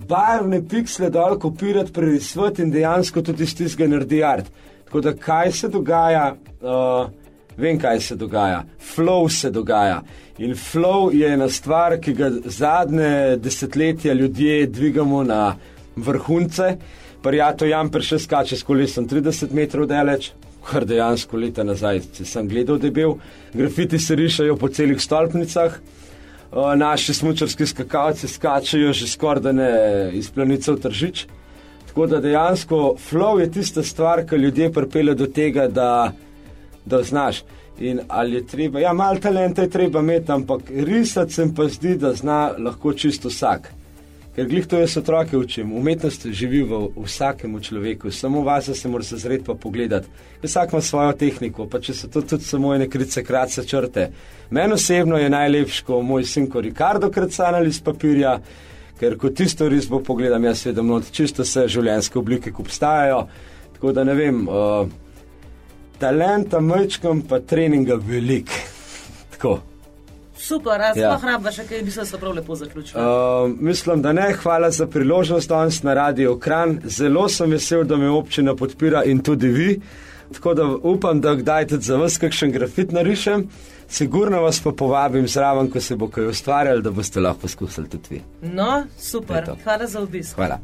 [0.08, 4.50] barvne piksle dol kopirati, prerisvati in dejansko tudi iz tistega naredi art.
[4.84, 6.24] Tako da kaj se dogaja,
[6.60, 7.06] uh,
[7.56, 10.02] vem kaj se dogaja, flow se dogaja.
[10.38, 15.56] In flow je ena stvar, ki ga zadnje desetletja ljudje dvigamo na
[15.96, 16.76] vrhunce.
[17.22, 20.32] Prijato Jan Prše skače s kolesom 30 metrov daleč,
[20.66, 23.14] kar dejansko leta nazaj, sem gledal, da je bil.
[23.54, 25.78] Grafiti se rišajo po celih stolpnicah
[26.76, 29.70] naši smočarski skakalci skačajo že skoraj ne
[30.12, 31.26] iz planice v tržič.
[31.86, 36.12] Tako da dejansko flow je tista stvar, ki ljudje pripelje do tega, da,
[36.84, 37.42] da znaš.
[37.80, 41.96] In ali je treba, ja, malo talenta je treba imeti, ampak risati se pa zdi,
[41.96, 43.72] da zna lahko čisto vsak.
[44.32, 49.04] Ker glih to jaz otroke učim, umetnost živi v vsakem človeku, samo vas se mora
[49.04, 50.08] zazreti pa pogledati.
[50.42, 54.06] Vsak ima svojo tehniko, pa če so to tudi samo ene krice, kratce črte.
[54.50, 58.38] Meni osebno je najlepši, ko moj sin ko Ricardo krcanali iz papirja,
[59.00, 63.26] ker ko tisto risbo pogledam, jaz vedem not čisto vse življenjske oblike, ki obstajajo.
[63.76, 64.88] Tako da ne vem, uh,
[66.00, 68.48] talenta mečkam pa treninga velik.
[70.42, 70.92] Super, a ja.
[71.14, 72.98] sploh rabba še kaj, bi se prav lepo zaključil.
[72.98, 76.80] Uh, mislim, da ne, hvala za priložnost danes na Radio Kran.
[76.84, 79.68] Zelo sem vesel, da me občina podpira in tudi vi.
[80.32, 83.46] Tako da upam, da kdaj tudi za vas kakšen grafit narišem.
[83.88, 88.16] Sigurno vas pa povabim zraven, ko se bo kaj ustvarjal, da boste lahko poskusili tudi
[88.16, 88.22] vi.
[88.42, 90.34] No, super, hvala za obisk.
[90.40, 90.58] Hvala.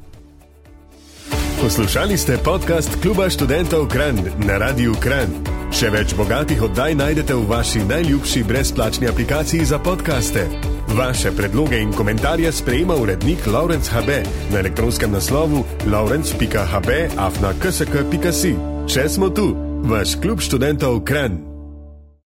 [1.58, 4.14] Poslušali ste podcast Kluba študentov Kran
[4.46, 5.26] na Radiu Kran.
[5.74, 10.46] Še več bogatih oddaj najdete v vaši najljubši brezplačni aplikaciji za podkaste.
[10.94, 14.22] Vaše predloge in komentarje sprejema urednik Laurence HB
[14.54, 18.54] na elektronskem naslovu laurence.hb afna ksk.si.
[18.86, 19.50] Če smo tu,
[19.82, 21.57] vaš klub študentov Kran.